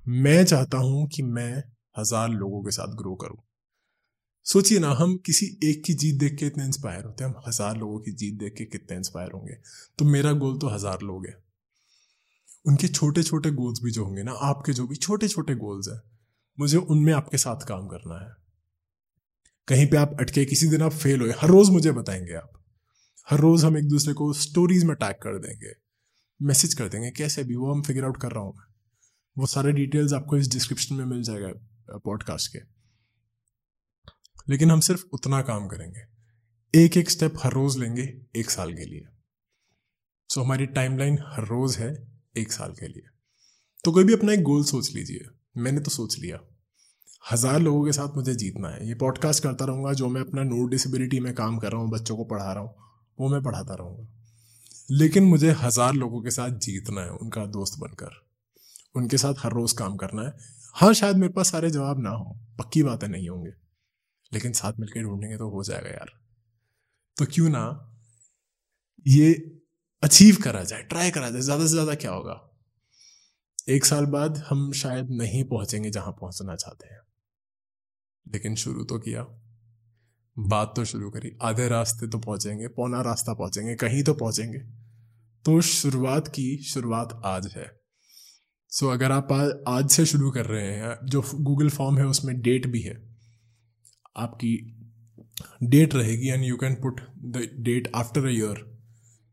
मैं 0.09 0.45
चाहता 0.45 0.79
हूँ 0.79 1.09
कि 1.09 1.23
मैं 1.23 1.63
हज़ार 1.99 2.29
लोगों 2.29 2.65
के 2.65 2.71
साथ 2.71 2.89
ग्रो 2.89 3.15
करूँ। 3.15 3.54
सोचिए 4.47 4.79
ना, 4.79 4.91
हम 4.91 5.17
किसी 5.17 5.47
एक 5.65 5.85
की 5.85 5.95
जीत 5.95 6.19
देख 6.21 6.37
के 6.39 6.47
इतने 6.47 6.65
इंस्पायर 6.65 7.05
होते 7.05 7.25
हैं। 7.25 7.31
हम 7.31 7.43
हज़ार 7.49 7.77
लोगों 7.77 8.01
की 8.01 8.13
जीत 8.13 8.35
देख 8.35 8.55
के 8.55 8.65
कितने 8.65 8.97
इंस्पायर 8.97 9.31
होंगे। 9.35 9.55
तो 9.99 10.05
मेरा 10.05 10.33
गोल 10.33 10.59
तो 10.59 10.69
हज़ार 10.69 11.03
लोग 11.03 11.27
है। 11.27 11.43
उनके 12.67 12.89
छोटे 12.89 13.23
छोटे 13.23 13.51
गोल्स 13.51 13.81
भी 13.85 13.91
जो 13.91 14.05
होंगे 14.05 14.23
ना, 14.23 14.33
आपके 14.33 14.73
जो 14.73 14.87
भी 14.87 14.97
छोटे 14.97 15.29
छोटे 15.29 15.55
गोल्स 15.55 15.89
हैं, 15.89 16.01
मुझे 16.59 16.77
उनमें 16.77 17.13
आपके 17.13 17.39
साथ 17.39 17.67
काम 17.67 17.87
करना 17.87 18.25
है। 18.25 18.35
कहीं 19.69 19.87
पे 19.87 19.97
आप 19.97 20.17
अटके, 20.21 20.45
किसी 20.45 20.69
दिन 20.69 20.83
आप 20.83 20.93
फेल 20.93 21.21
हुए, 21.21 21.31
हर 21.31 21.49
रोज 21.49 21.71
मुझे 21.71 21.93
बताएँगे 21.93 22.35
आप। 22.35 22.53
हर 23.29 23.39
रोज 23.39 23.65
हम 23.65 23.79
एक 23.79 23.89
दूसरे 23.89 24.15
को 24.15 24.33
स्टोरीज 24.33 24.85
में 24.85 24.97
टैग 24.97 25.15
कर 25.15 25.39
देंगे 25.39 25.73
मैसेज 26.41 26.75
कर 26.75 26.89
देंगे, 26.89 27.11
कैसे 27.11 27.45
भी, 27.45 27.57
वो 27.57 27.73
हम 27.73 27.83
फिगर 27.83 28.05
आउट 28.05 28.17
कर 28.17 28.33
रहा 28.33 28.43
हूँ 28.43 28.55
वो 29.37 29.47
सारे 29.47 29.73
डिटेल्स 29.73 30.13
आपको 30.13 30.37
इस 30.37 30.49
डिस्क्रिप्शन 30.49 30.95
में 30.95 31.05
मिल 31.05 31.23
जाएगा 31.23 31.99
पॉडकास्ट 31.99 32.53
के। 32.53 32.74
लेकिन 34.49 34.71
हम 34.71 34.81
सिर्फ़ 34.81 35.05
उतना 35.13 35.43
काम 35.43 35.67
करेंगे। 35.67 36.01
एक 36.75 36.97
एक 36.97 37.11
स्टेप 37.11 37.35
हर 37.39 37.53
रोज 37.53 37.79
लेंगे 37.79 38.03
एक 38.37 38.51
साल 38.51 38.75
के 38.75 38.85
लिए। 38.85 39.07
सो 40.31 40.43
हमारी 40.43 40.67
टाइमलाइन 40.67 41.19
हर 41.27 41.45
रोज 41.45 41.77
है 41.77 42.09
एक 42.37 42.53
साल 42.53 42.73
के 42.73 42.89
लिए। 42.89 43.03
तो 43.85 43.93
कोई 43.93 44.05
भी 44.05 44.13
अपना 44.13 44.33
एक 44.33 44.43
गोल 44.43 44.65
सोच 44.65 44.93
लीजिए। 44.95 45.25
मैंने 45.57 45.81
तो 45.81 45.91
सोच 45.91 46.19
लिया। 46.19 46.41
हज़ार 47.33 47.61
लोगों 47.61 47.85
के 47.85 47.93
साथ 47.93 48.17
मुझे 48.17 48.35
जीतना 48.35 48.69
है। 48.69 48.89
ये 48.89 48.95
पॉडकास्ट 48.95 49.43
करता 49.43 49.65
रहूँगा, 49.65 49.93
जो 49.93 50.09
मैं 50.09 50.21
अपना 50.21 50.43
नो 50.43 50.65
डिसेबिलिटी 50.65 51.21
में 51.21 51.35
काम 51.35 51.59
कर 51.59 51.73
रहा 51.73 51.81
हूँ, 51.81 51.91
बच्चों 51.91 52.17
को 52.17 52.25
पढ़ा 52.25 52.53
रहा 52.53 52.63
हूँ, 52.63 52.75
वो 53.21 53.29
मैं 53.29 53.43
पढ़ाता 53.43 53.75
रहूँगा। 53.75 54.09
लेकिन 54.91 55.25
मुझे 55.25 55.51
हज़ार 55.51 55.93
लोगों 55.93 56.23
के 56.23 56.31
साथ 56.31 56.51
जीतना 56.51 57.01
है, 57.01 57.11
उनका 57.11 57.47
दोस्त 57.47 57.79
बनकर। 57.81 58.27
उनके 58.97 59.19
साथ 59.19 59.35
हर 59.39 59.53
रोज 59.53 59.73
काम 59.73 59.97
करना 59.97 60.23
है। 60.23 60.35
हाँ 60.75 60.95
शायद 60.95 61.17
मेरे 61.17 61.33
पास 61.33 61.51
सारे 61.51 61.71
जवाब 61.71 62.01
ना 62.01 62.11
हो। 62.11 62.39
पक्की 62.59 62.83
बातें 62.83 63.09
नहीं 63.09 63.29
होंगे। 63.29 63.64
लेकिन 64.33 64.53
साथ 64.53 64.73
मिलकर 64.81 65.03
ढूंढेंगे 65.03 65.37
तो 65.37 65.49
हो 65.51 65.65
जाएगा 65.65 65.91
यार। 65.91 66.11
तो 67.17 67.27
क्यों 67.27 67.49
ना 67.49 67.91
ये 69.07 69.33
अचीव 70.03 70.37
करा 70.45 70.63
जाए 70.65 70.83
ट्राई 70.83 71.11
करा 71.11 71.31
जाए, 71.31 71.41
ज़्यादा 71.41 71.65
से 71.65 71.71
ज़्यादा 71.71 71.95
क्या 71.95 72.11
होगा? 72.11 72.41
एक 73.69 73.85
साल 73.85 74.07
बाद 74.07 74.39
हम 74.39 74.73
शायद 74.73 75.11
नहीं 75.11 75.45
पहुँचेंगे 75.45 75.91
जहाँ 75.91 76.13
पहुँचना 76.13 76.57
चाहते 76.57 76.89
हैं। 76.89 77.01
लेकिन 78.27 78.55
शुरू 78.55 78.85
तो 78.85 78.99
किया। 78.99 79.23
बात 80.39 80.73
तो 80.77 80.85
शुरू 80.85 81.11
करी। 81.11 81.39
आधे 81.43 81.69
रास्ते 81.69 82.09
तो 82.09 82.19
पहुँचेंगे, 82.19 82.69
पौना 82.69 83.01
रास्ता 83.03 83.35
पहुँचेंगे, 83.35 83.75
कहीं 83.75 84.03
तो 84.03 84.15
पहुँचेंगे। 84.15 84.59
तो 85.45 85.61
शुरुआत 85.61 86.29
की 86.29 86.63
शुरुआत 86.63 87.21
आज 87.25 87.47
है। 87.47 87.71
सो 88.73 88.89
अगर 88.89 89.13
आप 89.13 89.33
आज 89.69 89.91
से 89.91 90.07
शुरू 90.07 90.31
कर 90.31 90.47
रहे 90.47 90.73
हैं, 90.73 90.97
जो 91.07 91.23
गूगल 91.35 91.69
फॉर्म 91.69 91.99
है, 91.99 92.07
उसमें 92.07 92.41
डेट 92.41 92.67
भी 92.67 92.81
है। 92.81 93.14
आपकी 94.17 94.57
डेट 95.63 95.95
रहेगी 95.95 96.29
and 96.29 96.45
you 96.45 96.57
can 96.57 96.75
put 96.75 97.01
the 97.19 97.49
date 97.55 97.93
after 97.95 98.27
a 98.27 98.31
year 98.31 98.75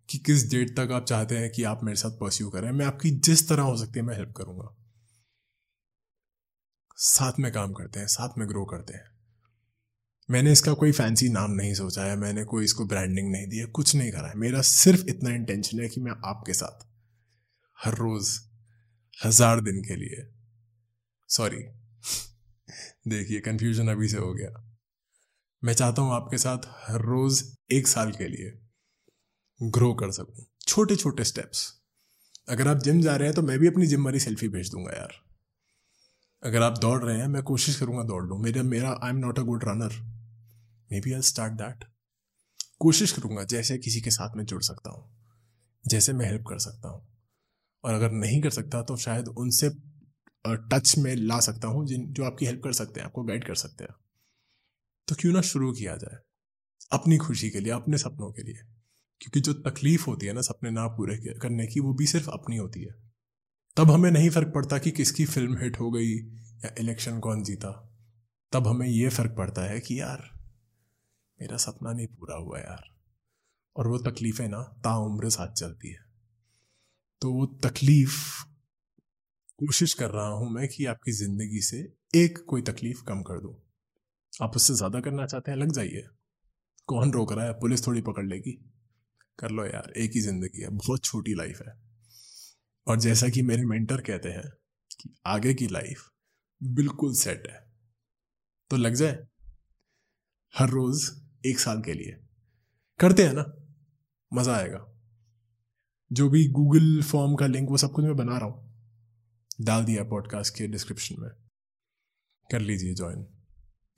कि 0.10 0.18
किस 0.18 0.50
डेट 0.52 0.78
तक 0.78 0.92
आप 0.92 1.06
चाहते 1.06 1.38
हैं 1.38 1.52
कि 1.52 1.64
आप 1.64 1.84
मेरे 1.84 1.96
साथ 1.96 2.12
परस्यू 2.12 2.50
करें। 2.50 2.72
मैं 2.72 2.86
आपकी 2.86 3.12
जिस 3.12 3.50
तरह 3.50 3.64
हो 3.64 3.78
सकती 3.78 4.00
है, 4.00 4.06
मैं 4.06 4.16
हेल्प 4.16 4.34
करूँगा। 4.38 4.78
साथ 6.98 7.34
में 7.40 7.52
काम 7.52 7.74
करते 7.74 8.00
हैं, 8.00 8.08
साथ 8.08 8.30
में 8.38 8.50
ग्रो 8.50 8.66
करते 8.66 8.94
हैं। 8.94 9.10
मैंने 10.32 10.52
इसका 10.52 10.74
कोई 10.74 10.92
फैंसी 10.92 11.30
नाम 11.30 11.52
नहीं 11.52 11.74
सोचा 11.74 12.04
है, 12.04 12.16
मैंने 12.16 12.44
कोई 12.44 12.64
इसको 12.64 12.86
ब्रांडिंग 12.86 13.32
नहीं 13.32 13.48
दी 13.48 13.58
है 13.58 13.66
कुछ 13.66 13.96
नहीं 13.96 14.12
करा 14.12 14.28
है। 14.28 14.36
मेरा 14.36 14.62
सिर्फ़ 14.62 15.06
इतना 15.10 15.30
इंटेंशन 15.30 15.80
है 15.80 15.90
कि 15.90 16.02
मैं 16.02 16.12
आपके 16.12 16.54
साथ 16.54 16.88
हर 17.86 17.94
रोज, 17.94 18.40
हज़ार 19.26 19.62
दिन 19.62 19.82
के 19.82 19.96
लिए 19.96 20.28
सॉरी 21.30 21.58
देखिए 23.08 23.40
कंफ्यूजन 23.40 23.88
अभी 23.88 24.08
से 24.08 24.18
हो 24.18 24.34
गया। 24.34 24.71
मैं 25.64 25.74
चाहता 25.74 26.02
हूँ 26.02 26.14
आपके 26.14 26.38
साथ 26.38 26.58
हर 26.84 27.02
रोज 27.02 27.44
एक 27.72 27.88
साल 27.88 28.12
के 28.12 28.28
लिए 28.28 28.52
ग्रो 29.62 29.94
कर 29.94 30.12
सकूँ। 30.12 30.46
छोटे 30.68 30.96
छोटे 30.96 31.24
स्टेप्स 31.24 31.66
अगर 32.50 32.68
आप 32.68 32.78
जिम 32.78 33.02
जा 33.02 33.16
रहे 33.16 33.28
हैं 33.28 33.36
तो 33.36 33.42
मैं 33.42 33.58
भी 33.60 33.68
अपनी 33.68 33.88
जिम 33.88 34.06
वाली 34.06 34.20
सेल्फी 34.20 34.48
भेज 34.48 34.72
दूँगा 34.72 34.92
यार। 34.92 35.14
अगर 36.44 36.62
आप 36.62 36.78
दौड़ 36.78 37.04
रहे 37.04 37.18
हैं, 37.18 37.28
मैं 37.28 37.44
कोशिश 37.44 37.80
करूँगा 37.80 38.04
दौड़ 38.04 38.24
लूँ। 38.26 38.40
मेरा 38.40 38.64
मेरा 38.64 38.98
I 39.04 39.10
am 39.10 39.18
not 39.18 39.40
a 39.40 39.42
good 39.42 39.64
runner 39.64 40.02
maybe 41.00 41.14
I 41.14 41.22
start 41.22 41.54
that 41.54 41.86
कोशिश 42.80 43.12
करूँगा, 43.12 43.44
जैसे 43.44 43.78
किसी 43.78 44.02
के 44.02 44.12
साथ 44.12 44.36
में 44.38 44.44
जुड़ 44.46 44.62
सकता 44.64 44.92
हूँ। 44.92 45.10
जैसे 45.86 46.14
मैं 46.14 46.26
हेल्प 46.26 46.46
कर 46.50 46.60
सकता 46.60 46.90
हूँ। 46.90 47.08
और 47.84 47.94
अगर 47.94 48.12
नहीं 48.12 48.42
कर 48.42 48.50
सकता 48.50 48.82
तो 48.82 48.98
शायद 48.98 49.28
उनसे 49.28 49.70
टच 50.46 50.98
में 50.98 51.16
ला 51.16 51.40
सकता 51.40 51.68
हूँ, 51.68 51.86
जिन, 51.88 52.12
जो 52.14 52.24
आपकी 52.24 52.46
हेल्प 52.46 52.62
कर 52.64 52.74
सकते 52.74 53.00
हैं, 53.00 53.08
आपको 53.08 53.24
गाइड 53.24 53.44
कर 53.44 53.56
सकते 53.56 53.84
हैं। 53.84 53.96
तो 55.12 55.16
क्यों 55.20 55.34
ना 55.34 55.42
शुरू 55.42 55.72
किया 55.72 55.98
जाए? 55.98 56.18
अपनी 56.92 57.18
खुशी 57.18 57.50
के 57.50 57.60
लिए, 57.60 57.74
अपने 57.74 57.98
सपनों 57.98 58.32
के 58.32 58.44
लिए। 58.44 58.56
क्योंकि 59.22 59.40
जो 59.40 59.54
तकलीफ़ 59.54 60.06
होती 60.06 60.26
है 60.26 60.34
ना, 60.34 60.42
सपने 60.42 60.72
ना 60.72 60.88
पूरे 60.88 61.18
करने 61.18 61.68
की, 61.68 61.80
वो 61.80 61.94
भी 61.94 62.06
सिर्फ़ 62.06 62.30
अपनी 62.30 62.58
होती 62.58 62.82
है। 62.82 62.96
तब 63.78 63.92
हमें 63.92 64.12
नहीं 64.12 64.30
फ़र्क 64.30 64.52
पड़ता 64.56 64.78
कि 64.78 64.92
किसकी 64.92 65.26
फ़िल्म 65.26 65.58
हिट 65.58 65.80
हो 65.80 65.92
गई 65.92 66.12
या 66.66 66.76
इलेक्शन 66.80 67.20
कौन 67.20 67.44
जीता। 67.44 67.94
तब 68.52 68.68
हमें 68.68 68.88
ये 68.88 69.10
फ़र्क 69.10 69.32
पड़ता 69.32 69.62
है 69.62 69.80
कि 69.80 70.02
यार, 70.02 70.24
मेरा 71.42 71.58
सपना 71.58 71.94
नहीं 71.94 72.08
पूरा 72.08 72.36
हुआ 72.36 72.60
यार। 72.60 72.84
और 73.76 73.88
वो 73.88 73.98
तकलीफें 73.98 74.48
ना, 74.48 74.62
ताउम्र 74.62 75.30
साथ 75.30 75.54
चलती 75.54 75.90
है। 75.90 76.00
तो 77.22 77.34
वो 77.34 77.46
तकलीफ़, 77.46 78.46
कोशिश 79.58 79.94
कर 79.94 80.10
रहा 80.12 80.28
हूँ 80.28 80.52
मैं 80.52 80.68
कि 80.68 80.86
आपकी 80.86 81.12
ज़िंदगी 81.12 81.62
से 81.62 81.94
एक 82.16 82.46
कोई 82.48 82.62
तकलीफ़ 82.62 83.04
कम 83.04 83.22
कर 83.22 83.40
दूँ। 83.40 83.71
आप 84.42 84.56
उससे 84.56 84.74
ज़्यादा 84.74 85.00
करना 85.00 85.26
चाहते 85.26 85.52
हैं, 85.52 85.58
लग 85.58 85.72
जाइए। 85.72 86.08
कौन 86.88 87.12
रोक 87.12 87.34
रहा 87.34 87.46
है? 87.46 87.54
पुलिस 87.54 87.88
थोड़ी 87.88 88.02
पकड़ 88.02 88.26
लेगी। 88.26 88.52
कर 89.40 89.52
लो 89.52 89.66
यार, 89.66 89.94
एक 89.98 90.12
ही 90.12 90.22
ज़िंदगी 90.22 90.62
है, 90.62 90.70
बहुत 90.70 91.04
छोटी 91.04 91.34
लाइफ 91.34 91.62
है। 91.68 91.82
और 92.88 93.00
जैसा 93.00 93.30
कि 93.30 93.42
मेरे 93.42 93.66
मेंटर 93.66 94.02
कहते 94.02 94.30
हैं 94.30 94.50
कि 95.00 95.16
आगे 95.26 95.54
की 95.54 95.68
लाइफ 95.68 96.10
बिल्कुल 96.64 97.14
सेट 97.14 97.48
है। 97.48 97.72
तो 98.70 98.78
लग 98.78 98.94
जाए? 98.94 99.28
हर 100.56 100.70
रोज 100.70 101.22
एक 101.46 101.60
साल 101.60 101.82
के 101.82 101.94
लिए। 101.94 102.18
करते 103.00 103.26
हैं 103.26 103.34
ना? 103.34 103.54
मज़ा 104.34 104.56
आएगा। 104.56 104.88
जो 106.12 106.30
भी 106.30 106.48
गूगल 106.48 107.02
फॉर्म 107.02 107.36
का 107.36 107.48
लिंक 107.48 107.70
वो 107.70 107.78
सब 107.78 107.92
कुछ 107.92 108.06
मैं 108.06 108.16
बना 108.16 108.38
रहा 108.38 108.46
हूँ। 108.46 108.86
डाल 109.62 109.86
दिया 109.86 110.04
पॉडकास्ट 110.04 110.56
के 110.56 110.68
डिस्क्रिप्शन 110.68 111.16
में। 111.20 111.30
कर 112.52 112.60
लीजिए 112.60 112.94
ज्वाइन 112.94 113.41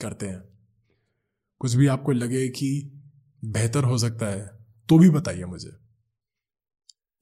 करते 0.03 0.27
हैं। 0.27 0.41
कुछ 1.59 1.73
भी 1.73 1.87
आपको 1.87 2.11
लगे 2.11 2.47
कि 2.49 2.69
बेहतर 3.45 3.83
हो 3.83 3.97
सकता 3.97 4.25
है 4.25 4.47
तो 4.89 4.99
भी 4.99 5.09
बताइए 5.09 5.43
मुझे। 5.43 5.71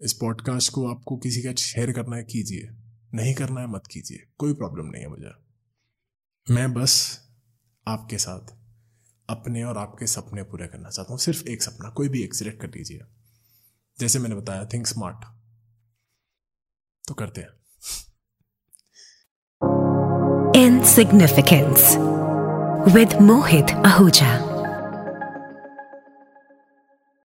इस 0.02 0.14
पॉडकास्ट 0.14 0.72
को 0.72 0.88
आपको 0.88 1.18
किसी 1.18 1.42
का 1.42 1.54
शेयर 1.54 1.92
करना 1.92 2.16
है, 2.16 2.24
कीजिए। 2.24 2.70
नहीं 3.14 3.34
करना 3.36 3.62
है, 3.62 3.68
मत 3.68 3.84
कीजिए। 3.92 4.28
कोई 4.38 4.54
प्रॉब्लम 4.54 4.86
नहीं 4.86 5.02
है 5.02 5.10
मुझे। 5.10 5.32
मैं 6.52 6.74
बस 6.74 7.20
आपके 7.88 8.18
साथ 8.18 8.58
अपने 9.30 9.64
और 9.64 9.78
आपके 9.78 10.08
सपने 10.08 10.44
पूरे 10.44 10.68
करना 10.68 10.90
चाहता 10.90 11.14
हूँ। 11.14 11.20
सिर्फ़ 11.20 11.44
एक 11.44 11.64
सपना, 11.64 11.90
कोई 11.90 12.10
भी 12.10 12.24
एक 12.24 12.34
सिलेक्ट 12.34 12.62
कर 12.62 12.68
लीजिए 12.68 13.02
जैसे 14.00 14.20
मैंने 14.20 14.36
बताया 14.36 14.66
थिंक 14.66 14.88
स्मार्ट 14.88 15.26
तो 17.08 17.14
करते 17.14 17.42
हैं। 17.42 17.50
Insignificance 20.56 21.84
with 22.88 23.20
Mohit 23.20 23.70
Ahuja. 23.84 24.51